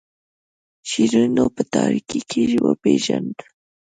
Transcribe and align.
شیرینو 0.89 1.45
په 1.55 1.61
تاریکۍ 1.73 2.21
کې 2.29 2.41
وپیژاند. 2.65 3.35